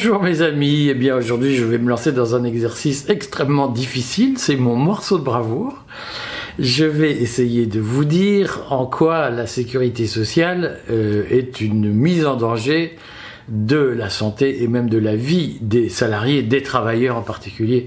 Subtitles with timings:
[0.00, 4.38] Bonjour mes amis, eh bien aujourd'hui je vais me lancer dans un exercice extrêmement difficile,
[4.38, 5.84] c'est mon morceau de bravoure.
[6.60, 12.26] Je vais essayer de vous dire en quoi la sécurité sociale euh, est une mise
[12.26, 12.96] en danger
[13.48, 17.86] de la santé et même de la vie des salariés, des travailleurs en particulier,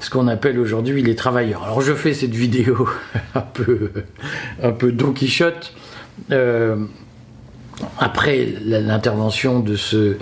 [0.00, 1.62] ce qu'on appelle aujourd'hui les travailleurs.
[1.62, 2.88] Alors je fais cette vidéo
[3.36, 3.42] un
[4.72, 5.72] peu, Don Quichotte
[6.32, 6.84] euh,
[8.00, 10.16] après l'intervention de ce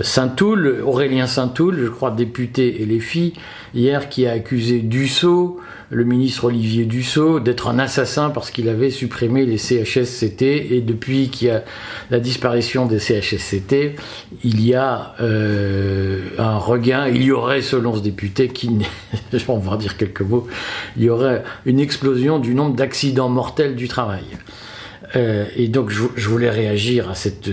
[0.00, 3.32] Saint-Toul, Aurélien Saint-Toul, je crois député et les filles,
[3.74, 5.58] hier qui a accusé Dussault,
[5.90, 11.28] le ministre Olivier Dussault, d'être un assassin parce qu'il avait supprimé les CHSCT et depuis
[11.30, 11.64] qu'il y a
[12.10, 13.96] la disparition des CHSCT,
[14.44, 18.70] il y a euh, un regain, il y aurait selon ce député qui,
[19.48, 20.46] on va dire quelques mots,
[20.96, 24.24] il y aurait une explosion du nombre d'accidents mortels du travail.
[25.14, 27.48] Euh, et donc je, voulais réagir à cette,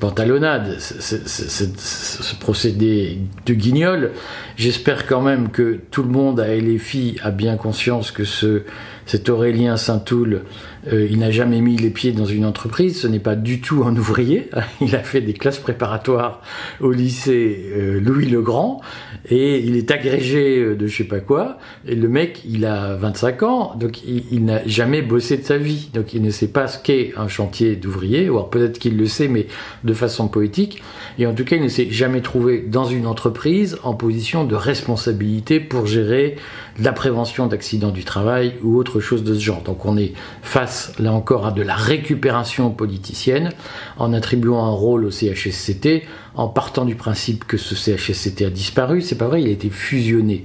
[0.00, 4.10] pantalonnade, ce, procédé de guignol.
[4.56, 8.62] J'espère quand même que tout le monde à LFI a bien conscience que ce,
[9.06, 10.42] cet Aurélien Saint-Toul,
[10.90, 13.84] euh, il n'a jamais mis les pieds dans une entreprise, ce n'est pas du tout
[13.84, 14.50] un ouvrier.
[14.80, 16.42] Il a fait des classes préparatoires
[16.80, 18.80] au lycée euh, Louis le Grand
[19.30, 21.58] et il est agrégé euh, de je sais pas quoi.
[21.86, 25.90] Et le mec, il a 25 ans, donc il, n'a jamais bossé de sa vie,
[25.94, 29.28] donc il ne sait pas ce qu'est un chantier d'ouvrier, ou peut-être qu'il le sait,
[29.28, 29.46] mais
[29.84, 30.82] de façon poétique.
[31.18, 34.54] Et en tout cas, il ne s'est jamais trouvé dans une entreprise en position de
[34.54, 36.36] responsabilité pour gérer
[36.80, 39.62] la prévention d'accidents du travail ou autre chose de ce genre.
[39.62, 43.50] Donc on est face, là encore, à de la récupération politicienne
[43.98, 49.02] en attribuant un rôle au CHSCT, en partant du principe que ce CHSCT a disparu.
[49.02, 50.44] C'est pas vrai, il a été fusionné.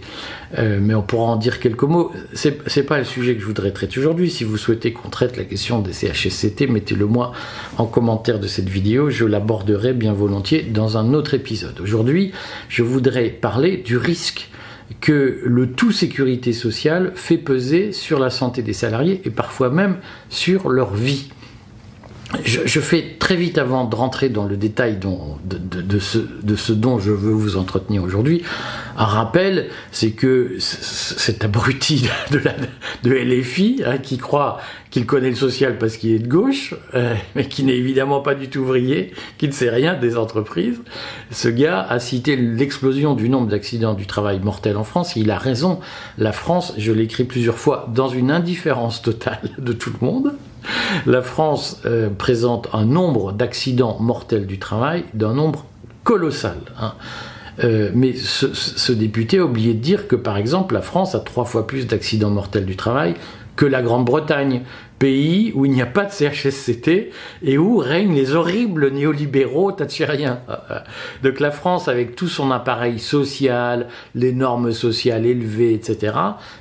[0.57, 2.11] Euh, mais on pourra en dire quelques mots.
[2.33, 4.29] C'est pas le sujet que je voudrais traiter aujourd'hui.
[4.29, 7.31] Si vous souhaitez qu'on traite la question des CHSCT, mettez-le moi
[7.77, 9.09] en commentaire de cette vidéo.
[9.09, 11.79] Je l'aborderai bien volontiers dans un autre épisode.
[11.79, 12.31] Aujourd'hui,
[12.69, 14.49] je voudrais parler du risque
[15.01, 19.97] que le tout sécurité sociale fait peser sur la santé des salariés et parfois même
[20.29, 21.29] sur leur vie.
[22.43, 27.31] Je, fais très vite avant de rentrer dans le détail de, ce, dont je veux
[27.31, 28.43] vous entretenir aujourd'hui.
[28.97, 32.41] Un rappel, c'est que cet abruti de,
[33.03, 37.15] de LFI, hein, qui croit qu'il connaît le social parce qu'il est de gauche, euh,
[37.35, 40.81] mais qui n'est évidemment pas du tout ouvrier, qui ne sait rien des entreprises,
[41.31, 45.15] ce gars a cité l'explosion du nombre d'accidents du travail mortels en France.
[45.15, 45.79] il a raison.
[46.17, 50.33] La France, je l'ai écrit plusieurs fois, dans une indifférence totale de tout le monde.
[51.05, 55.65] La France euh, présente un nombre d'accidents mortels du travail d'un nombre
[56.03, 56.57] colossal.
[56.79, 56.93] Hein.
[57.63, 61.45] Euh, mais ce, député a oublié de dire que, par exemple, la France a trois
[61.45, 63.15] fois plus d'accidents mortels du travail
[63.55, 64.61] que la Grande-Bretagne,
[64.99, 67.11] pays où il n'y a pas de CHSCT
[67.43, 70.41] et où règnent les horribles néolibéraux thatchériens.
[71.23, 76.13] Donc la France, avec tout son appareil social, les normes sociales élevées, etc.,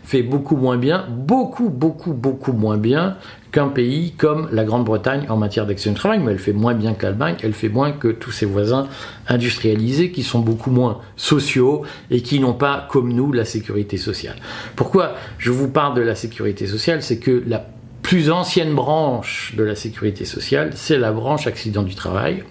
[0.05, 3.17] fait beaucoup moins bien, beaucoup, beaucoup, beaucoup moins bien
[3.57, 6.93] qu'un pays comme la Grande-Bretagne en matière d'action du travail, mais elle fait moins bien
[6.93, 8.87] que l'Allemagne, elle fait moins que tous ses voisins
[9.29, 14.37] industrialisés qui sont beaucoup moins sociaux et qui n'ont pas, comme nous, la sécurité sociale.
[14.77, 17.01] Pourquoi je vous parle de la sécurité sociale?
[17.03, 17.67] C'est que la
[18.03, 22.45] plus ancienne branche de la sécurité sociale, c'est la branche accident du travail,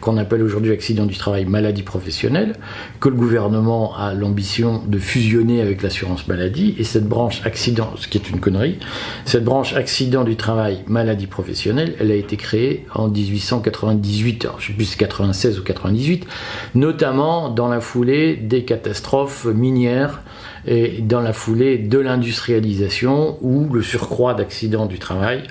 [0.00, 2.54] qu'on appelle aujourd'hui accident du travail maladie professionnelle,
[3.00, 8.08] que le gouvernement a l'ambition de fusionner avec l'assurance maladie, et cette branche accident, ce
[8.08, 8.78] qui est une connerie,
[9.24, 14.68] cette branche accident du travail maladie professionnelle, elle a été créée en 1898, alors je
[14.68, 16.26] sais plus si 96 ou 98,
[16.74, 20.22] notamment dans la foulée des catastrophes minières
[20.66, 25.42] et dans la foulée de l'industrialisation où le surcroît d'accidents du travail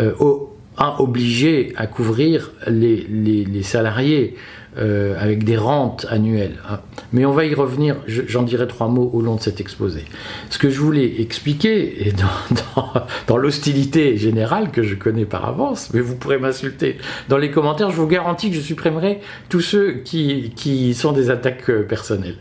[0.00, 0.12] euh,
[0.76, 4.36] a obligé à couvrir les, les, salariés
[4.78, 6.58] euh, avec des rentes annuelles.
[6.68, 6.80] Hein.
[7.12, 10.04] Mais on va y revenir, j'en dirai trois mots au long de cet exposé.
[10.48, 15.90] Ce que je voulais expliquer, et dans, dans, l'hostilité générale que je connais par avance,
[15.92, 16.96] mais vous pourrez m'insulter
[17.28, 19.20] dans les commentaires, je vous garantis que je supprimerai
[19.50, 22.38] tous ceux qui, qui sont des attaques euh, personnelles.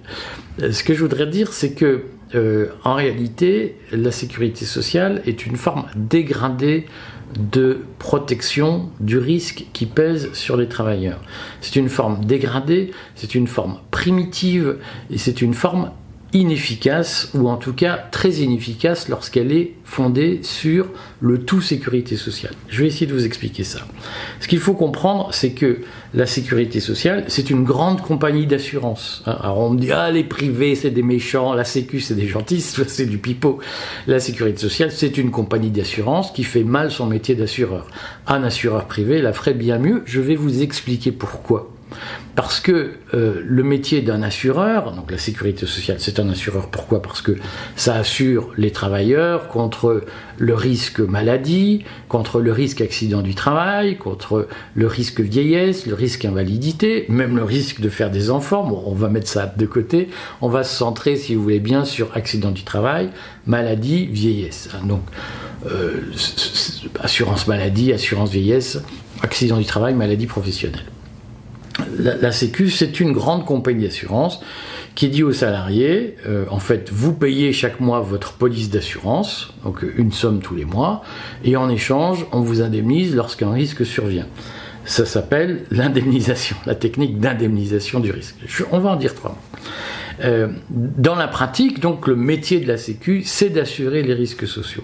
[0.72, 2.04] Ce que je voudrais dire, c'est que
[2.34, 6.86] euh, en réalité, la sécurité sociale est une forme dégradée
[7.38, 11.22] de protection du risque qui pèse sur les travailleurs.
[11.62, 14.78] C'est une forme dégradée, c'est une forme primitive
[15.10, 15.92] et c'est une forme
[16.33, 20.88] inefficace, ou en tout cas très inefficace lorsqu'elle est fondée sur
[21.19, 22.54] le tout sécurité sociale.
[22.69, 23.80] Je vais essayer de vous expliquer ça.
[24.39, 25.81] Ce qu'il faut comprendre, c'est que
[26.13, 29.24] la sécurité sociale, c'est une grande compagnie d'assurance.
[29.25, 32.28] Hein, alors on me dit, ah les privés c'est des méchants, la sécu c'est des
[32.28, 33.60] gentils, c'est du pipeau.
[34.07, 37.88] La sécurité sociale, c'est une compagnie d'assurance qui fait mal son métier d'assureur.
[38.27, 41.70] Un assureur privé la ferait bien mieux, je vais vous expliquer pourquoi.
[42.35, 46.67] Parce que euh, le métier d'un assureur, donc la sécurité sociale, c'est un assureur.
[46.69, 47.01] Pourquoi?
[47.01, 47.33] Parce que
[47.75, 50.03] ça assure les travailleurs contre
[50.38, 56.25] le risque maladie, contre le risque accident du travail, contre le risque vieillesse, le risque
[56.25, 58.63] invalidité, même le risque de faire des enfants.
[58.63, 60.09] Bon, on va mettre ça de côté.
[60.41, 63.09] On va se centrer, si vous voulez bien, sur accident du travail,
[63.45, 64.69] maladie, vieillesse.
[64.85, 65.01] Donc,
[65.69, 66.01] euh,
[67.01, 68.79] assurance maladie, assurance vieillesse,
[69.21, 70.85] accident du travail, maladie professionnelle.
[72.01, 74.42] La, Sécu, c'est une grande compagnie d'assurance
[74.95, 79.86] qui dit aux salariés, euh, en fait, vous payez chaque mois votre police d'assurance, donc
[79.98, 81.01] une somme tous les mois,
[81.44, 84.27] et en échange, on vous indemnise lorsqu'un risque survient.
[84.83, 88.36] Ça s'appelle l'indemnisation, la technique d'indemnisation du risque.
[88.71, 89.59] on va en dire trois mots.
[90.23, 94.83] Euh, dans la pratique, donc, le métier de la Sécu, c'est d'assurer les risques sociaux.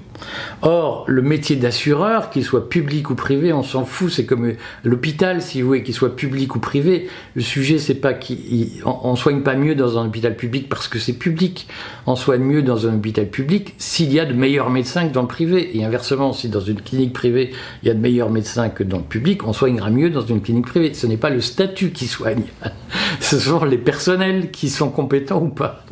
[0.62, 4.12] Or, le métier d'assureur, qu'il soit public ou privé, on s'en fout.
[4.12, 4.54] C'est comme
[4.84, 7.08] l'hôpital, si vous voulez, qu'il soit public ou privé.
[7.36, 11.14] Le sujet, c'est pas qu'on soigne pas mieux dans un hôpital public parce que c'est
[11.14, 11.68] public.
[12.06, 15.22] On soigne mieux dans un hôpital public s'il y a de meilleurs médecins que dans
[15.22, 15.78] le privé.
[15.78, 17.52] Et inversement, si dans une clinique privée,
[17.84, 20.42] il y a de meilleurs médecins que dans le public, on soignera mieux dans une
[20.42, 20.94] clinique privée.
[20.94, 22.44] Ce n'est pas le statut qui soigne.
[23.20, 25.84] Ce sont les personnels qui sont compétents ou pas.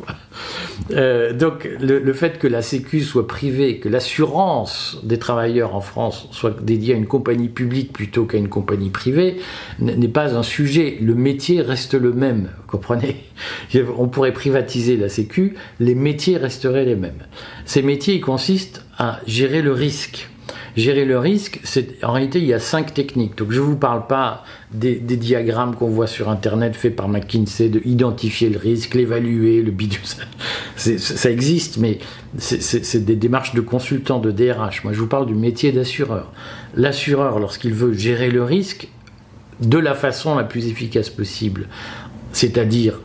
[0.92, 6.28] Euh, donc le, fait que la Sécu soit privée, que l'assurance des travailleurs en France
[6.32, 9.38] soit dédiée à une compagnie publique plutôt qu'à une compagnie privée
[9.78, 10.98] n'est pas un sujet.
[11.00, 13.24] Le métier reste le même, comprenez?
[13.98, 17.24] On pourrait privatiser la Sécu, les métiers resteraient les mêmes.
[17.64, 20.28] Ces métiers consistent à gérer le risque
[20.76, 23.38] Gérer le risque, c'est en réalité il y a cinq techniques.
[23.38, 27.70] Donc je ne vous parle pas des, diagrammes qu'on voit sur Internet faits par McKinsey
[27.70, 30.00] de identifier le risque, l'évaluer, le bidule.
[30.76, 31.98] Ça existe, mais
[32.36, 34.84] c'est des démarches de consultant, de DRH.
[34.84, 36.30] Moi je vous parle du métier d'assureur.
[36.74, 38.88] L'assureur, lorsqu'il veut gérer le risque
[39.60, 41.68] de la façon la plus efficace possible,
[42.32, 43.00] c'est-à-dire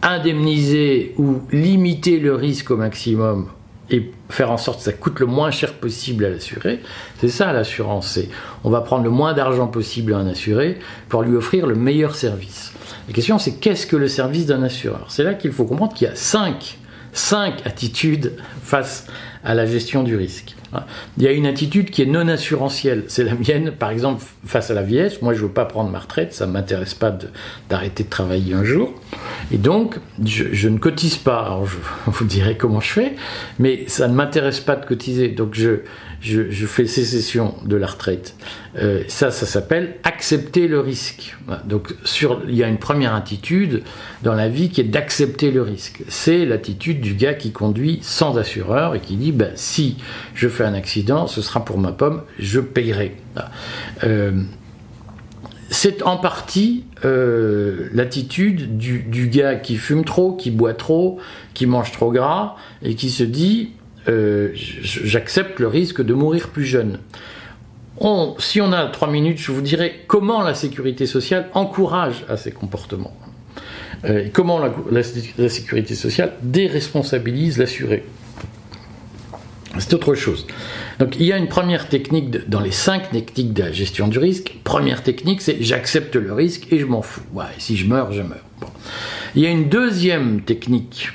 [0.00, 3.48] indemniser ou limiter le risque au maximum
[3.90, 6.80] et faire en sorte que ça coûte le moins cher possible à l'assuré.
[7.20, 8.08] C'est ça l'assurance.
[8.08, 8.28] C'est
[8.64, 12.14] on va prendre le moins d'argent possible à un assuré pour lui offrir le meilleur
[12.14, 12.72] service.
[13.06, 15.06] La question c'est qu'est-ce que le service d'un assureur?
[15.08, 16.78] C'est là qu'il faut comprendre qu'il y a cinq,
[17.12, 19.06] cinq attitudes face
[19.44, 20.57] à la gestion du risque.
[21.16, 23.04] Il y a une attitude qui est non assurantielle.
[23.08, 25.22] C'est la mienne, par exemple, face à la vieillesse.
[25.22, 27.16] Moi, je ne veux pas prendre ma retraite, ça ne m'intéresse pas
[27.68, 28.92] d'arrêter de, travailler un jour.
[29.50, 31.40] Et donc, je, ne cotise pas.
[31.40, 31.76] Alors, je
[32.06, 33.14] vous dirai comment je fais,
[33.58, 35.28] mais ça ne m'intéresse pas de cotiser.
[35.28, 35.80] Donc, je,
[36.20, 38.34] je, fais sécession de la retraite.
[38.76, 41.36] Euh, ça, ça s'appelle accepter le risque.
[41.64, 43.82] Donc, sur, il y a une première attitude
[44.22, 46.02] dans la vie qui est d'accepter le risque.
[46.08, 49.96] C'est l'attitude du gars qui conduit sans assureur et qui dit ben, si
[50.34, 53.16] je fais un accident, ce sera pour ma pomme, je payerai.
[54.04, 54.32] Euh,
[55.70, 61.18] c'est en partie euh, l'attitude du, gars qui fume trop, qui boit trop,
[61.54, 63.72] qui mange trop gras et qui se dit
[64.08, 66.98] euh, j'accepte le risque de mourir plus jeune.
[68.38, 72.52] si on a trois minutes, je vous dirai comment la sécurité sociale encourage à ces
[72.52, 73.16] comportements.
[74.32, 78.04] Comment la, sécurité sociale déresponsabilise l'assuré.
[79.78, 80.46] C'est autre chose.
[80.98, 84.18] Donc il y a une première technique dans les cinq techniques de la gestion du
[84.18, 84.58] risque.
[84.64, 87.22] Première technique, c'est j'accepte le risque et je m'en fous.
[87.58, 88.44] Si je meurs, je meurs.
[89.34, 91.10] Il y a une deuxième technique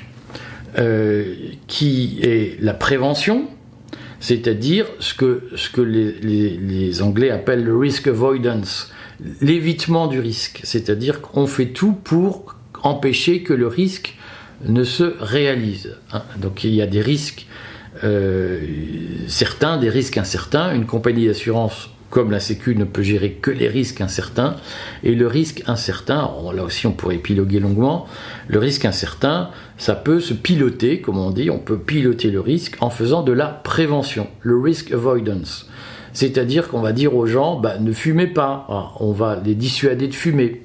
[0.78, 1.34] euh,
[1.66, 3.46] qui est la prévention,
[4.20, 8.90] c'est-à-dire ce que, ce que les, les, Anglais appellent le risk avoidance,
[9.40, 14.16] l'évitement du risque, c'est-à-dire qu'on fait tout pour empêcher que le risque
[14.66, 15.96] ne se réalise.
[16.12, 16.22] Hein.
[16.38, 17.46] Donc il y a des risques
[18.02, 18.60] euh,
[19.28, 20.74] certains, des risques incertains.
[20.74, 24.54] Une compagnie d'assurance comme la Sécu ne peut gérer que les risques incertains.
[25.02, 28.06] Et le risque incertain, là aussi on pourrait piloguer longuement,
[28.46, 32.76] le risque incertain, ça peut se piloter, comme on dit, on peut piloter le risque
[32.80, 35.68] en faisant de la prévention, le risk avoidance.
[36.12, 40.06] C'est-à-dire qu'on va dire aux gens, bah, ne fumez pas, ah, on va les dissuader
[40.06, 40.62] de fumer.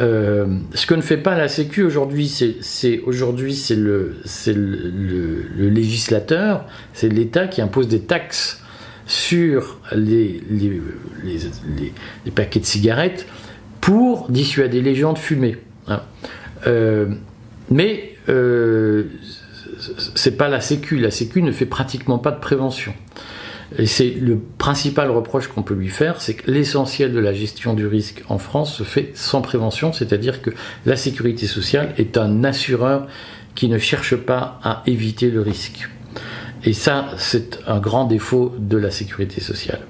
[0.00, 4.16] Euh, ce que ne fait pas la Sécu aujourd'hui, c'est aujourd'hui c'est le,
[5.56, 8.62] législateur, c'est l'État qui impose des taxes
[9.06, 13.26] sur les, les, paquets de cigarettes
[13.80, 15.58] pour dissuader les gens de fumer.
[15.86, 16.02] Hein.
[16.66, 17.06] Euh,
[17.70, 19.04] mais euh,
[20.14, 20.98] c'est pas la Sécu.
[20.98, 22.92] La Sécu ne fait pratiquement pas de prévention.
[23.78, 27.74] Et c'est le principal reproche qu'on peut lui faire, c'est que l'essentiel de la gestion
[27.74, 30.50] du risque en France se fait sans prévention, c'est-à-dire que
[30.84, 33.06] la sécurité sociale est un assureur
[33.54, 35.88] qui ne cherche pas à éviter le risque.
[36.64, 39.80] Et ça, c'est un grand défaut de la sécurité sociale.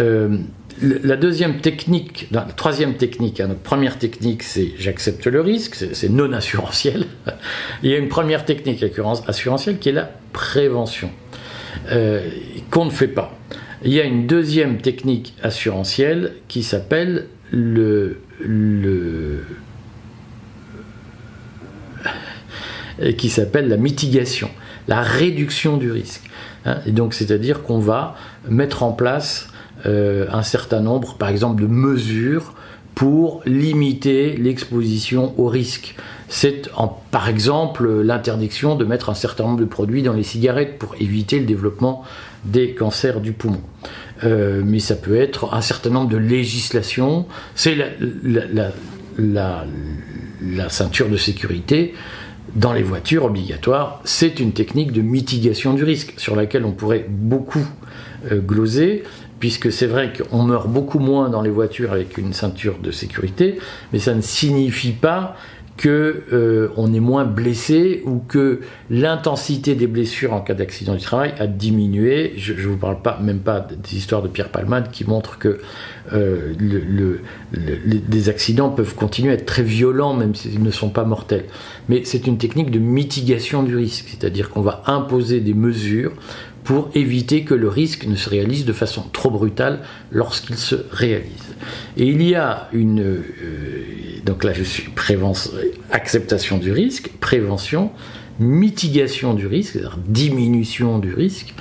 [0.00, 0.38] Euh,
[0.82, 6.32] la deuxième technique, la troisième technique, hein, première technique, c'est j'accepte le risque, c'est non
[6.32, 7.06] assurantiel.
[7.82, 8.84] Il y a une première technique
[9.28, 11.10] assurantielle qui est la prévention,
[11.90, 12.28] euh,
[12.70, 13.36] qu'on ne fait pas.
[13.84, 18.18] Il y a une deuxième technique assurantielle qui s'appelle le,
[23.28, 24.50] s'appelle la mitigation,
[24.88, 26.22] la réduction du risque.
[26.64, 26.78] Hein.
[26.86, 28.16] et donc, c'est-à-dire qu'on va
[28.48, 29.48] mettre en place
[29.86, 32.54] euh, un certain nombre, par exemple, de mesures
[32.94, 35.94] pour limiter l'exposition au risque.
[36.36, 36.68] C'est
[37.12, 41.38] par exemple l'interdiction de mettre un certain nombre de produits dans les cigarettes pour éviter
[41.38, 42.02] le développement
[42.44, 43.60] des cancers du poumon.
[44.24, 47.26] Euh, mais ça peut être un certain nombre de législations.
[47.54, 47.76] C'est
[49.16, 49.60] la,
[50.70, 51.94] ceinture de sécurité
[52.56, 54.00] dans les voitures obligatoires.
[54.02, 57.64] C'est une technique de mitigation du risque sur laquelle on pourrait beaucoup
[58.32, 59.04] euh, gloser
[59.38, 63.58] puisque c'est vrai qu'on meurt beaucoup moins dans les voitures avec une ceinture de sécurité,
[63.92, 65.36] mais ça ne signifie pas
[65.76, 71.00] que euh, on est moins blessé ou que l'intensité des blessures en cas d'accident du
[71.00, 72.32] travail a diminué.
[72.36, 75.58] Je ne vous parle pas même pas des histoires de Pierre Palmade qui montrent que
[76.12, 77.20] euh, le,
[78.10, 81.46] les accidents peuvent continuer à être très violents même s'ils ne sont pas mortels.
[81.88, 86.12] Mais c'est une technique de mitigation du risque, c'est-à-dire qu'on va imposer des mesures
[86.64, 89.80] pour éviter que le risque ne se réalise de façon trop brutale
[90.10, 91.54] lorsqu'il se réalise.
[91.96, 93.00] Et il y a une...
[93.00, 93.22] Euh,
[94.24, 95.52] donc là je suis prévention,
[95.92, 97.92] acceptation du risque, prévention,
[98.40, 99.78] mitigation du risque,
[100.08, 101.54] diminution du risque,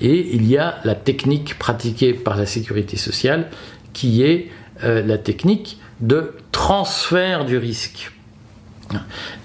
[0.00, 3.48] et il y a la technique pratiquée par la sécurité sociale
[3.92, 4.48] qui est
[4.84, 8.12] euh, la technique de transfert du risque.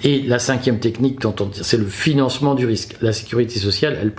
[0.03, 1.19] Et la cinquième technique,
[1.53, 2.95] c'est le financement du risque.
[3.01, 4.11] La sécurité sociale,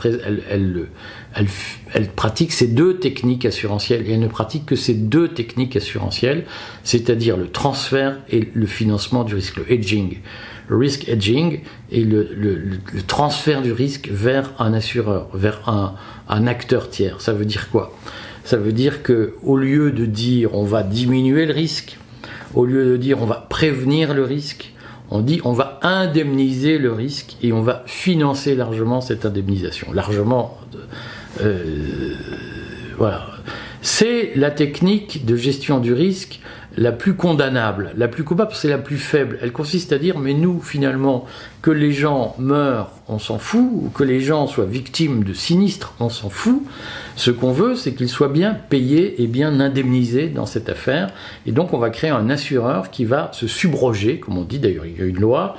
[0.51, 6.45] elle, pratique ces deux techniques assurantielles et elle ne pratique que ces deux techniques assurantielles,
[6.83, 10.19] c'est-à-dire le transfert et le financement du risque, le hedging.
[10.69, 12.27] Le risk hedging et le,
[13.07, 15.95] transfert du risque vers un assureur, vers un,
[16.29, 17.21] un acteur tiers.
[17.21, 17.95] Ça veut dire quoi?
[18.45, 21.99] Ça veut dire que au lieu de dire on va diminuer le risque,
[22.55, 24.74] au lieu de dire on va prévenir le risque,
[25.11, 29.93] on dit on va indemniser le risque et on va financer largement cette indemnisation.
[29.93, 30.59] Largement,
[31.41, 32.15] euh,
[32.97, 33.27] voilà.
[33.83, 36.41] C'est la technique de gestion du risque
[36.77, 39.39] la plus condamnable, la plus coupable, c'est la plus faible.
[39.43, 41.27] Elle consiste à dire, mais nous, finalement,
[41.65, 45.95] que les gens meurent, on s'en fout, ou que les gens soient victimes de sinistres,
[45.99, 46.63] on s'en fout.
[47.17, 51.11] Ce qu'on veut, c'est qu'ils soient bien payés et bien indemnisés dans cette affaire.
[51.47, 54.85] Et donc, on va créer un assureur qui va se subroger, comme on dit d'ailleurs,
[54.85, 55.57] il y a une loi,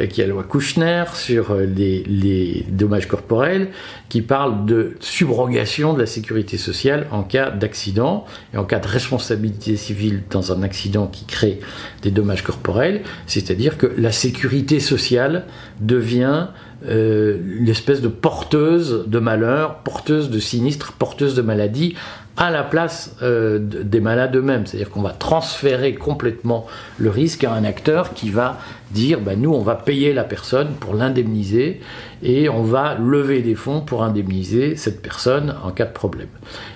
[0.00, 3.70] euh, qui est la loi Kouchner sur euh, les, les dommages corporels,
[4.08, 8.86] qui parle de subrogation de la sécurité sociale en cas d'accident et en cas de
[8.86, 11.58] responsabilité civile dans un accident qui crée
[12.02, 13.02] des dommages corporels.
[13.26, 15.46] C'est-à-dire que la sécurité sociale
[15.80, 16.48] devient
[16.86, 21.94] euh, l'espèce de porteuse de malheur, porteuse de sinistres, porteuse de maladies,
[22.38, 24.64] à la place euh, des malades eux-mêmes.
[24.64, 26.66] C'est-à-dire qu'on va transférer complètement
[26.96, 28.58] le risque à un acteur qui va
[28.92, 31.80] dire bah, nous, on va payer la personne pour l'indemniser
[32.22, 36.28] et on va lever des fonds pour indemniser cette personne en cas de problème.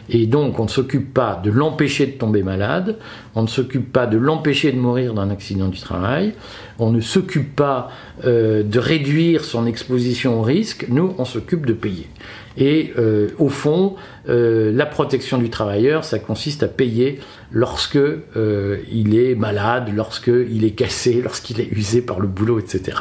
[0.09, 2.97] Et donc, on ne s'occupe pas de l'empêcher de tomber malade,
[3.35, 6.35] on ne s'occupe pas de l'empêcher de mourir d'un accident du travail,
[6.79, 7.89] on ne s'occupe pas
[8.25, 12.09] euh, de réduire son exposition au risque, nous, on s'occupe de payer.
[12.57, 13.95] Et euh, au fond,
[14.29, 20.29] euh, la protection du travailleur, ça consiste à payer lorsque euh, il est malade, lorsque
[20.29, 22.99] il est cassé, lorsqu'il est usé par le boulot, etc.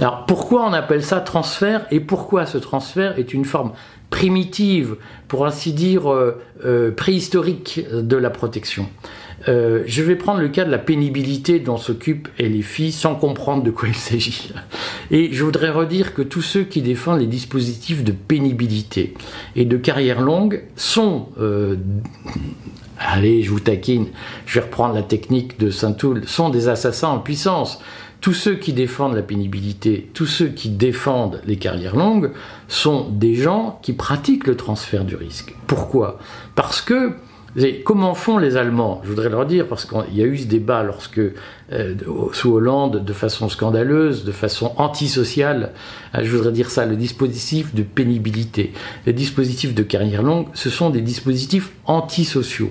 [0.00, 3.72] Alors pourquoi on appelle ça transfert et pourquoi ce transfert est une forme
[4.10, 6.02] primitive, pour ainsi dire
[6.96, 8.86] préhistorique de la protection?
[9.48, 13.62] Euh, je vais prendre le cas de la pénibilité dont s'occupent les filles sans comprendre
[13.62, 14.52] de quoi il s'agit.
[15.10, 19.14] Et je voudrais redire que tous ceux qui défendent les dispositifs de pénibilité
[19.56, 21.28] et de carrière longue sont...
[21.40, 21.76] Euh,
[22.98, 24.06] allez, je vous taquine,
[24.46, 27.80] je vais reprendre la technique de Saint-Toul, sont des assassins en puissance.
[28.20, 32.30] Tous ceux qui défendent la pénibilité, tous ceux qui défendent les carrières longues
[32.68, 35.56] sont des gens qui pratiquent le transfert du risque.
[35.66, 36.20] Pourquoi?
[36.54, 37.14] Parce que
[37.84, 39.02] Comment font les Allemands?
[39.04, 41.94] Je voudrais leur dire, parce qu'il y a eu ce débat lorsque, euh,
[42.32, 45.72] sous Hollande, de façon scandaleuse, de façon antisociale,
[46.14, 48.72] euh, je voudrais dire ça, le dispositif de pénibilité,
[49.04, 52.70] les dispositifs de carrière longue, ce sont des dispositifs antisociaux.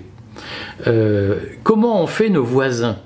[0.88, 2.97] Euh, comment ont fait nos voisins?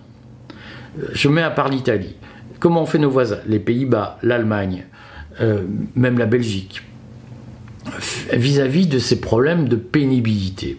[1.12, 2.16] Je mets à part l'Italie.
[2.62, 3.40] Comment ont fait nos voisins?
[3.48, 4.86] Les Pays-Bas, l'Allemagne,
[5.96, 6.84] même la Belgique,
[8.32, 10.78] vis à -vis de ces problèmes de pénibilité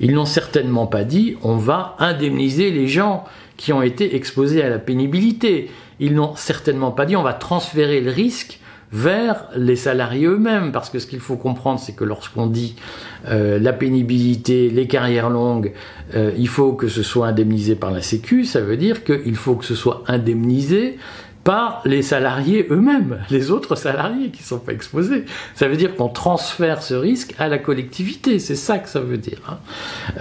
[0.00, 3.24] Ils n'ont certainement pas dit on va indemniser les gens
[3.56, 5.70] qui ont été exposés à la pénibilité.
[6.00, 8.60] Ils n'ont certainement pas dit on va transférer le risque
[8.92, 12.76] vers les salariés eux-mêmes, parce que ce qu'il faut comprendre, c'est que lorsqu'on dit
[13.28, 15.72] euh, la pénibilité, les carrières longues,
[16.14, 19.56] euh, il faut que ce soit indemnisé par la Sécu, ça veut dire qu'il faut
[19.56, 20.98] que ce soit indemnisé
[21.46, 25.26] par les salariés eux-mêmes, les autres salariés qui ne sont pas exposés.
[25.54, 29.16] Ça veut dire qu'on transfère ce risque à la collectivité, c'est ça que ça veut
[29.16, 29.38] dire.
[29.48, 29.58] Hein.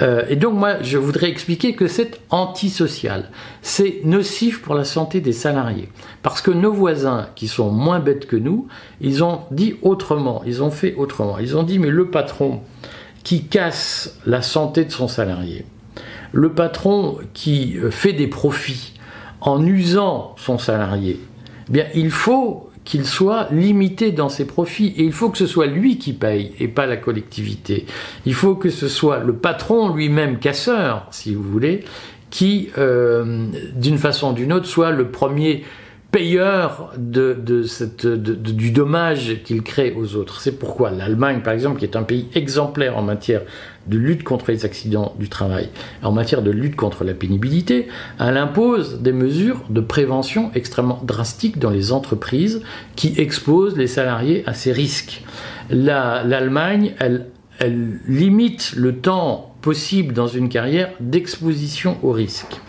[0.04, 3.32] Euh, et donc moi, je voudrais expliquer que c'est antisocial,
[3.64, 5.90] c'est nocif pour la santé des salariés,
[6.22, 8.68] parce que nos voisins qui sont moins bêtes que nous,
[9.02, 11.40] ils ont dit autrement, ils ont fait autrement.
[11.40, 12.62] Ils ont dit mais le patron
[13.24, 15.66] qui casse la santé de son salarié,
[16.34, 18.94] le patron qui fait des profits,
[19.46, 21.20] en usant son salarié,
[21.70, 25.48] eh bien, il faut qu'il soit limité dans ses profits et il faut que ce
[25.48, 27.86] soit lui qui paye et pas la collectivité.
[28.26, 31.84] Il faut que ce soit le patron lui-même casseur, si vous voulez,
[32.30, 35.64] qui, euh, d'une façon ou d'une autre, soit le premier
[36.16, 40.40] payeur du dommage qu'il crée aux autres.
[40.40, 43.42] C'est pourquoi l'Allemagne, par exemple, qui est un pays exemplaire en matière
[43.88, 45.68] de lutte contre les accidents du travail,
[46.04, 51.60] en matière de lutte contre la pénibilité, elle impose des mesures de prévention extrêmement drastiques
[51.60, 52.62] dans les entreprises
[52.96, 55.22] qui exposent les salariés à ces risques.
[55.70, 57.26] L'Allemagne, elle,
[57.60, 62.62] elle limite le temps possible dans une carrière d'exposition au risque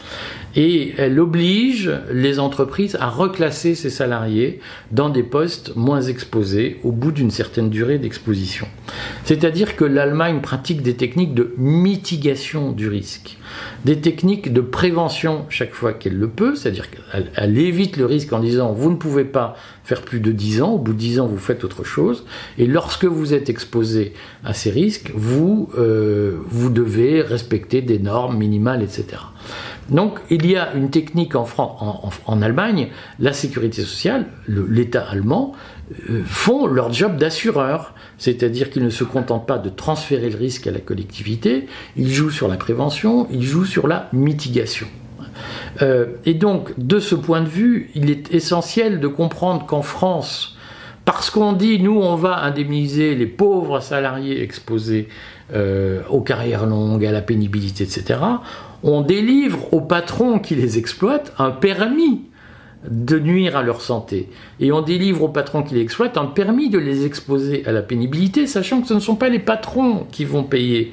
[0.57, 4.61] et elle oblige les entreprises à reclasser ses salariés
[4.91, 8.67] dans des postes moins exposés au bout d'une certaine durée d'exposition.
[9.25, 13.37] C'est-à-dire que l'Allemagne pratique des techniques de mitigation du risque,
[13.85, 18.41] des techniques de prévention chaque fois qu'elle le peut, c'est-à-dire qu'elle évite le risque en
[18.41, 21.27] disant vous ne pouvez pas faire plus de 10 ans, au bout de 10 ans
[21.27, 22.25] vous faites autre chose,
[22.59, 24.15] et lorsque vous êtes exposé
[24.45, 29.19] à ces risques, vous, euh, vous devez respecter des normes minimales, etc.
[29.89, 31.47] Donc il y a une technique en,
[32.27, 32.89] en, Allemagne,
[33.21, 35.53] la sécurité sociale, l'État allemand,
[36.25, 40.71] font leur job d'assureur, c'est-à-dire qu'ils ne se contentent pas de transférer le risque à
[40.73, 44.87] la collectivité, ils jouent sur la prévention, ils jouent sur la mitigation.
[45.83, 50.57] Euh, et donc, de ce point de vue, il est essentiel de comprendre qu'en France,
[51.05, 55.09] parce qu'on dit, nous, on va indemniser les pauvres salariés exposés
[55.55, 58.19] euh, aux carrières longues, à la pénibilité, etc.,
[58.83, 62.23] on délivre aux patrons qui les exploitent un permis
[62.91, 64.29] de nuire à leur santé.
[64.61, 67.83] Et on délivre aux patrons qui les exploitent un permis de les exposer à la
[67.83, 70.93] pénibilité, sachant que ce ne sont pas les patrons qui vont payer.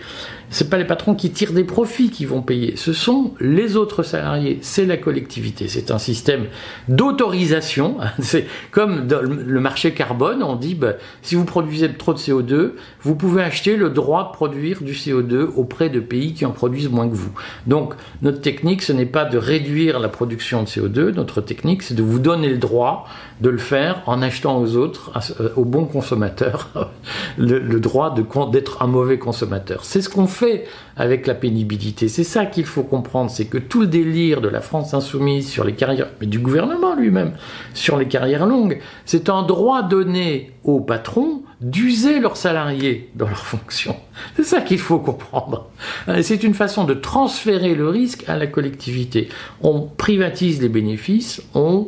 [0.54, 4.04] Ce pas les patrons qui tirent des profits qui vont payer, ce sont les autres
[4.04, 5.68] salariés, c'est la collectivité.
[5.68, 6.46] C'est un système
[6.88, 7.98] d'autorisation.
[8.20, 13.16] C'est comme le marché carbone, on dit bah, si vous produisez trop de CO2, vous
[13.16, 17.10] pouvez acheter le droit de produire du CO2 auprès de pays qui en produisent moins
[17.10, 17.32] que vous.
[17.66, 21.96] Donc notre technique, ce n'est pas de réduire la production de CO2, notre technique, c'est
[21.96, 23.08] de vous donner le droit
[23.42, 26.70] de le faire en achetant aux autres, euh, aux bons consommateurs,
[27.38, 29.84] le, droit d'être un mauvais consommateur.
[29.84, 30.66] C'est ce qu'on fait
[30.96, 32.08] avec la pénibilité.
[32.08, 35.64] C'est ça qu'il faut comprendre, c'est que tout le délire de la France insoumise sur
[35.64, 37.34] les carrières, mais du gouvernement lui-même,
[37.74, 43.46] sur les carrières longues, c'est un droit donné aux patrons d'user leurs salariés dans leurs
[43.46, 43.96] fonctions.
[44.36, 45.70] C'est ça qu'il faut comprendre.
[46.22, 49.30] C'est une façon de transférer le risque à la collectivité.
[49.62, 51.88] On privatise les bénéfices, on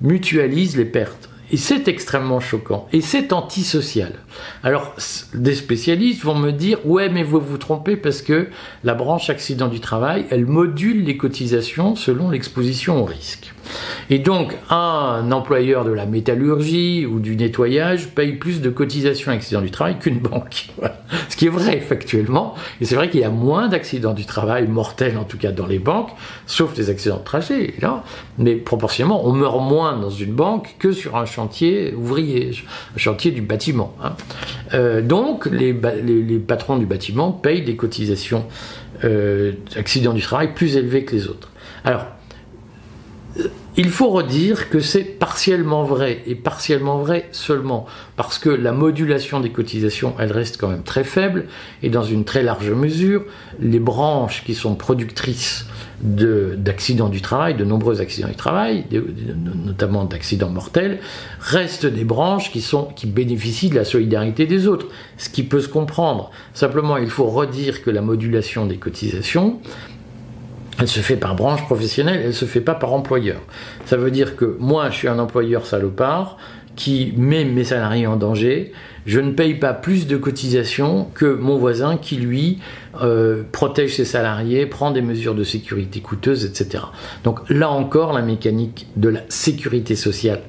[0.00, 1.28] mutualise les pertes.
[1.52, 2.88] Et c'est extrêmement choquant.
[2.92, 4.12] Et c'est antisocial.
[4.64, 4.94] Alors,
[5.34, 8.48] des spécialistes vont me dire, ouais, mais vous vous trompez parce que
[8.82, 13.52] la branche accident du travail, elle module les cotisations selon l'exposition au risque.
[14.10, 19.60] Et donc, un employeur de la métallurgie ou du nettoyage paye plus de cotisations accidents
[19.60, 20.68] du travail qu'une banque.
[21.28, 22.54] Ce qui est vrai factuellement.
[22.80, 25.66] Et c'est vrai qu'il y a moins d'accidents du travail mortels, en tout cas dans
[25.66, 26.10] les banques,
[26.46, 27.74] sauf les accidents de trajet.
[27.80, 28.04] Là.
[28.38, 32.52] Mais proportionnellement, on meurt moins dans une banque que sur un chantier ouvrier,
[32.96, 33.94] chantier du bâtiment.
[34.02, 34.14] Hein.
[34.72, 35.74] Euh, donc, les,
[36.38, 38.46] patrons du bâtiment payent des cotisations
[39.04, 39.52] euh,
[40.14, 41.50] du travail plus élevées que les autres.
[41.84, 42.06] Alors,
[43.78, 47.86] il faut redire que c'est partiellement vrai, et partiellement vrai seulement,
[48.16, 51.44] parce que la modulation des cotisations, elle reste quand même très faible,
[51.82, 53.24] et dans une très large mesure,
[53.60, 55.66] les branches qui sont productrices
[56.02, 58.84] d'accidents du travail, de nombreux accidents du travail,
[59.64, 60.98] notamment d'accidents mortels,
[61.40, 65.60] restent des branches qui, sont, qui bénéficient de la solidarité des autres, ce qui peut
[65.60, 66.30] se comprendre.
[66.52, 69.58] Simplement, il faut redire que la modulation des cotisations,
[70.78, 73.40] elle se fait par branche professionnelle, elle ne se fait pas par employeur.
[73.86, 76.36] Ça veut dire que moi, je suis un employeur salopard
[76.76, 78.72] qui met mes salariés en danger,
[79.06, 82.58] je ne paye pas plus de cotisations que mon voisin qui, lui,
[83.02, 86.84] euh, protège ses salariés, prend des mesures de sécurité coûteuses, etc.
[87.22, 90.40] Donc là encore, la mécanique de la sécurité sociale,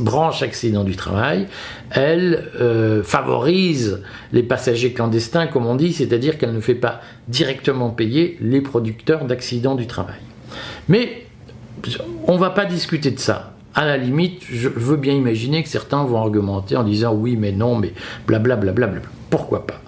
[0.00, 1.46] branche accident du travail,
[1.90, 7.90] elle euh, favorise les passagers clandestins, comme on dit, c'est-à-dire qu'elle ne fait pas directement
[7.90, 10.20] payer les producteurs d'accidents du travail.
[10.88, 11.26] Mais
[12.26, 15.68] on ne va pas discuter de ça à la limite, je veux bien imaginer que
[15.68, 17.92] certains vont argumenter en disant oui, mais non, mais
[18.26, 18.72] blablabla.
[18.72, 19.80] Bla, bla, bla, Pourquoi pas?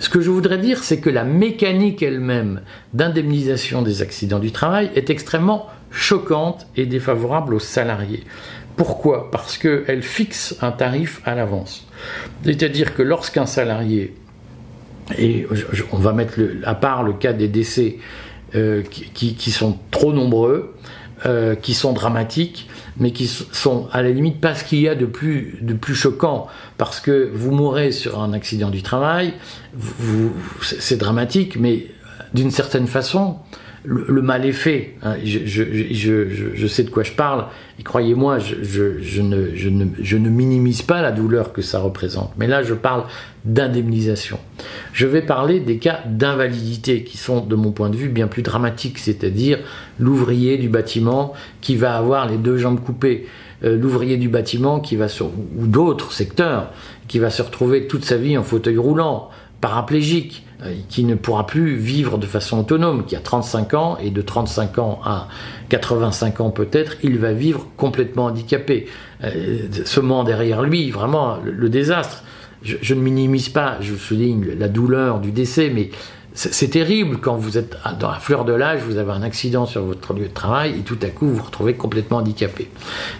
[0.00, 2.60] Ce que je voudrais dire, c'est que la mécanique elle-même
[2.92, 8.24] d'indemnisation des accidents du travail est extrêmement choquante et défavorable aux salariés.
[8.76, 9.30] Pourquoi?
[9.30, 11.86] Parce qu'elle fixe un tarif à l'avance.
[12.44, 14.14] C'est-à-dire que lorsqu'un salarié,
[15.18, 15.46] et
[15.92, 17.98] on va mettre à part le cas des décès
[18.54, 20.74] euh, qui, sont trop nombreux,
[21.26, 24.94] euh, qui sont dramatiques, mais qui sont à la limite pas ce qu'il y a
[24.94, 29.34] de plus, de plus choquant, parce que vous mourrez sur un accident du travail,
[30.62, 31.86] c'est dramatique, mais
[32.34, 33.36] d'une certaine façon,
[33.84, 34.96] le, mal est fait.
[35.02, 35.16] Hein.
[35.24, 37.46] Je, sais de quoi je parle,
[37.78, 42.32] et croyez-moi, je, ne, minimise pas la douleur que ça représente.
[42.36, 43.04] Mais là, je parle
[43.44, 44.40] d'indemnisation.
[44.92, 48.42] Je vais parler des cas d'invalidité qui sont, de mon point de vue, bien plus
[48.42, 49.60] dramatiques, c'est-à-dire
[50.00, 53.26] l'ouvrier du bâtiment qui va avoir les deux jambes coupées,
[53.62, 56.72] euh, l'ouvrier du bâtiment qui va ou d'autres secteurs
[57.06, 60.44] qui va se retrouver toute sa vie en fauteuil roulant, paraplégique,
[60.88, 64.78] qui ne pourra plus vivre de façon autonome, qui a 35 ans, et de 35
[64.78, 65.28] ans à
[65.68, 68.86] 85 ans peut-être, il va vivre complètement handicapé,
[69.22, 72.24] euh, semant derrière lui vraiment le, désastre.
[72.62, 75.90] Je, ne minimise pas, je souligne la douleur du décès, mais
[76.34, 79.82] c'est terrible quand vous êtes dans la fleur de l'âge, vous avez un accident sur
[79.82, 82.68] votre lieu de travail et tout à coup vous vous retrouvez complètement handicapé.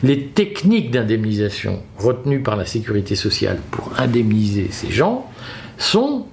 [0.03, 5.27] Les techniques d'indemnisation retenues par la sécurité sociale pour indemniser ces gens
[5.79, 6.27] sont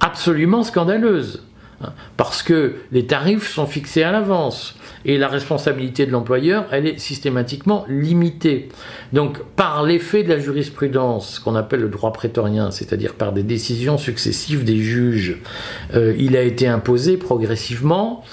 [0.00, 1.42] absolument scandaleuse,
[1.82, 6.86] hein, parce que les tarifs sont fixés à l'avance et la responsabilité de l'employeur, elle
[6.86, 8.68] est systématiquement limitée.
[9.12, 13.42] Donc, par l'effet de la jurisprudence, ce qu'on appelle le droit prétorien, c'est-à-dire par des
[13.42, 15.38] décisions successives des juges,
[15.94, 18.24] euh, il a été imposé progressivement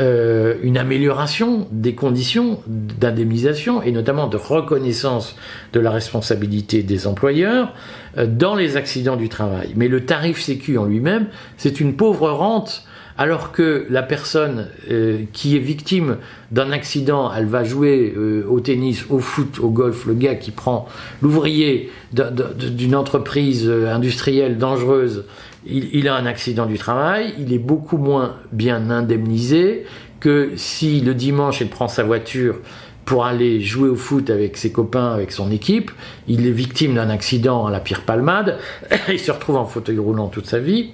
[0.00, 5.36] euh, une amélioration des conditions d'indemnisation et notamment de reconnaissance
[5.72, 7.72] de la responsabilité des employeurs
[8.16, 9.72] dans les accidents du travail.
[9.76, 12.84] Mais le tarif sécu en lui-même, c'est une pauvre rente
[13.16, 16.16] alors que la personne euh, qui est victime
[16.50, 18.12] d'un accident, elle va jouer
[18.48, 20.88] au tennis, au foot, au golf, le gars qui prend
[21.22, 25.24] l'ouvrier d'une entreprise industrielle dangereuse
[25.66, 29.84] il, a un accident du travail, il est beaucoup moins bien indemnisé
[30.20, 32.56] que si le dimanche il prend sa voiture
[33.04, 35.90] pour aller jouer au foot avec ses copains, avec son équipe,
[36.28, 38.58] il est victime d'un accident à la pire palmade,
[39.08, 40.90] il se retrouve en fauteuil roulant toute sa vie,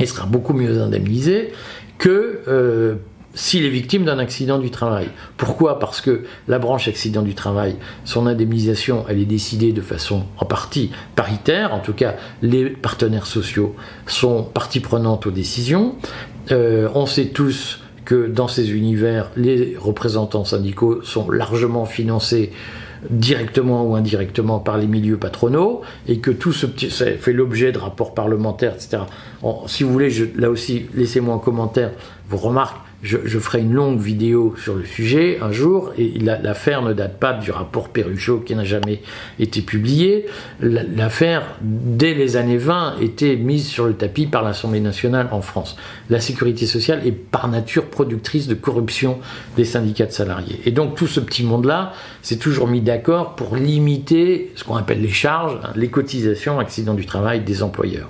[0.00, 1.52] il sera beaucoup mieux indemnisé
[1.98, 2.96] que euh,
[3.34, 5.08] s'il est victime d'un accident du travail.
[5.36, 5.78] Pourquoi?
[5.78, 10.44] Parce que la branche accident du travail, son indemnisation, elle est décidée de façon en
[10.44, 13.74] partie paritaire, en tout cas les partenaires sociaux
[14.06, 15.96] sont partie prenante aux décisions.
[16.52, 22.52] Euh, on sait tous que dans ces univers, les représentants syndicaux sont largement financés
[23.10, 27.72] directement ou indirectement par les milieux patronaux et que tout ce petit, ça fait l'objet
[27.72, 29.02] de rapports parlementaires, etc.
[29.66, 31.90] si vous voulez, là aussi, laissez-moi en commentaire
[32.28, 36.94] vos remarques je, ferai une longue vidéo sur le sujet un jour, et l'affaire ne
[36.94, 39.02] date pas du rapport Perruchot qui n'a jamais
[39.38, 40.26] été publié.
[40.60, 45.76] L'affaire, dès les années 20, était mise sur le tapis par l'Assemblée nationale en France.
[46.08, 49.18] La sécurité sociale est par nature productrice de corruption
[49.56, 50.60] des syndicats de salariés.
[50.64, 55.02] Et donc tout ce petit monde-là s'est toujours mis d'accord pour limiter ce qu'on appelle
[55.02, 58.08] les charges, hein, les cotisations, accidents du travail des employeurs.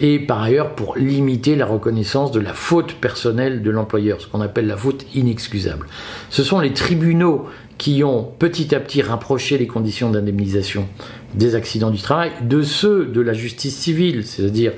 [0.00, 4.66] Et par ailleurs pour limiter la reconnaissance de la faute personnelle de l'employeur qu'on appelle
[4.66, 5.86] la faute inexcusable.
[6.30, 7.46] Ce sont les tribunaux
[7.78, 10.88] qui ont petit à petit rapproché les conditions d'indemnisation
[11.34, 14.72] des accidents du travail de ceux de la justice civile, c'est-à-dire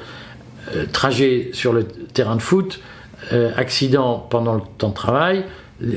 [0.75, 2.81] euh, trajet sur le terrain de foot,
[3.33, 5.45] euh, accident pendant le temps de travail,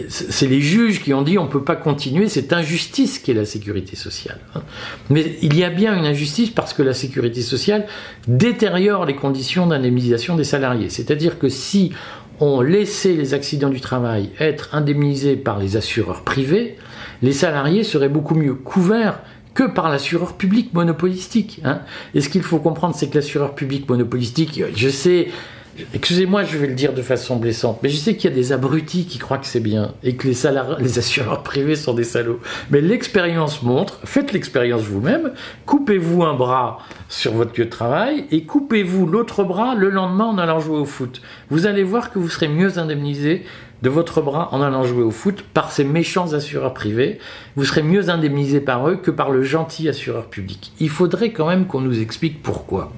[0.08, 3.34] c'est les juges qui ont dit on ne peut pas continuer cette injustice qui est
[3.34, 4.40] la sécurité sociale.
[4.56, 4.62] Hein.
[5.10, 7.86] Mais il y a bien une injustice parce que la sécurité sociale
[8.28, 10.90] détériore les conditions d'indemnisation des salariés.
[10.90, 11.92] C'est-à-dire que si
[12.40, 16.78] ont laissé les accidents du travail être indemnisés par les assureurs privés,
[17.22, 19.22] les salariés seraient beaucoup mieux couverts
[19.54, 21.62] que par l'assureur public monopolistique.
[21.64, 21.82] Hein.
[22.16, 25.28] Et ce qu'il faut comprendre, c'est que l'assureur public monopolistique, je sais,
[25.94, 28.52] excusez-moi, je vais le dire de façon blessante, mais je sais qu'il y a des
[28.52, 30.28] abrutis qui croient que c'est bien et que
[30.80, 32.40] les, assureurs privés sont des salauds.
[32.72, 35.34] Mais l'expérience montre, faites l'expérience vous-même,
[35.66, 40.38] coupez-vous un bras sur votre lieu de travail et coupez-vous l'autre bras le lendemain en
[40.38, 41.22] allant jouer au foot.
[41.50, 43.44] Vous allez voir que vous serez mieux indemnisé
[43.82, 47.20] de votre bras en allant jouer au foot par ces méchants assureurs privés.
[47.58, 50.72] Vous serez mieux indemnisé par eux que par le gentil assureur public.
[50.80, 52.94] Il faudrait quand même qu'on nous explique pourquoi.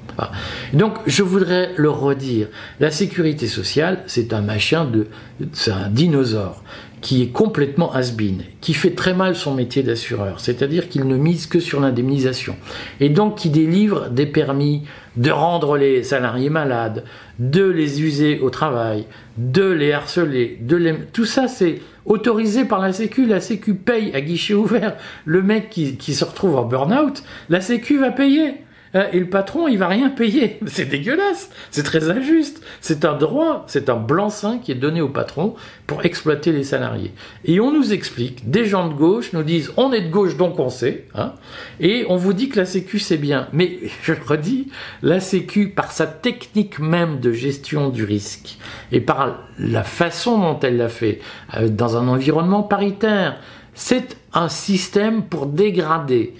[0.73, 2.47] Donc je voudrais le redire,
[2.79, 5.07] la sécurité sociale, c'est un machin de...
[5.53, 6.63] c'est un dinosaure
[7.01, 11.45] qui est complètement has-been, qui fait très mal son métier d'assureur, c'est-à-dire qu'il ne mise
[11.45, 12.55] que sur l'indemnisation,
[12.99, 14.83] et donc qui délivre des permis
[15.15, 17.03] de rendre les salariés malades,
[17.37, 19.05] de les user au travail,
[19.37, 20.95] de les harceler, de les...
[21.13, 25.69] tout ça c'est autorisé par la Sécu, la Sécu paye à guichet ouvert le mec
[25.69, 28.64] qui, qui se retrouve en burn-out, la Sécu va payer.
[28.95, 30.59] Euh, et le patron, il va rien payer.
[30.65, 31.49] C'est dégueulasse.
[31.71, 32.63] C'est très injuste.
[32.81, 35.55] C'est un droit, c'est un blanc-seing qui est donné au patron
[35.87, 37.11] pour exploiter les salariés.
[37.43, 40.59] Et on nous explique, des gens de gauche nous disent, on est de gauche donc
[40.59, 41.33] on sait, hein,
[41.79, 43.47] et on vous dit que la Sécu c'est bien.
[43.53, 44.69] Mais je le redis,
[45.01, 48.57] la Sécu, par sa technique même de gestion du risque
[48.91, 51.19] et par la façon dont elle l'a fait,
[51.55, 53.39] euh, dans un environnement paritaire,
[53.73, 56.33] c'est un système pour dégrader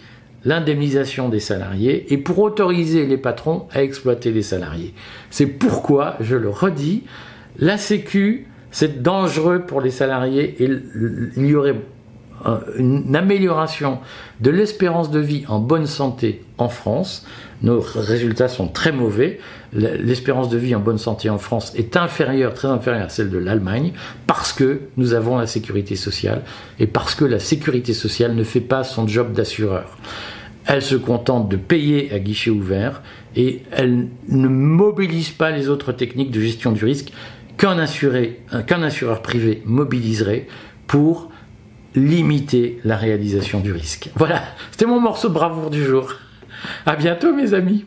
[0.46, 4.94] l'indemnisation des salariés et pour autoriser les patrons à exploiter les salariés.
[5.30, 7.04] C'est pourquoi, je le redis,
[7.58, 10.70] la Sécu, c'est dangereux pour les salariés et
[11.38, 11.76] il y aurait
[12.78, 14.00] une amélioration
[14.40, 17.26] de l'espérance de vie en bonne santé en France.
[17.62, 19.40] Nos résultats sont très mauvais.
[19.74, 23.38] L'espérance de vie en bonne santé en France est inférieure, très inférieure à celle de
[23.38, 23.94] l'Allemagne,
[24.28, 26.42] parce que nous avons la sécurité sociale
[26.80, 29.98] et parce que la sécurité sociale ne fait pas son job d'assureur
[30.68, 33.02] elle se contente de payer à guichet ouvert
[33.36, 37.12] et elle ne mobilise pas les autres techniques de gestion du risque
[37.58, 37.86] qu'un
[38.68, 40.48] qu'un assureur privé mobiliserait
[40.88, 41.32] pour
[41.96, 44.10] limiter la réalisation du risque.
[44.16, 46.14] Voilà, c'était mon morceau de bravoure du jour.
[46.86, 47.86] À bientôt mes amis.